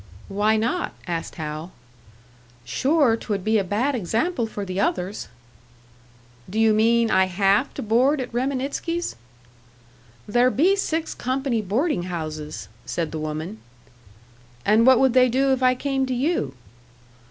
[0.29, 1.73] "Why not?" asked Hal.
[2.65, 5.27] "Sure, 't would be a bad example for the others."
[6.49, 9.15] "Do you mean I have to board at Reminitsky's?"
[10.27, 13.59] "There be six company boardin' houses," said the woman.
[14.65, 16.55] "And what would they do if I came to you?"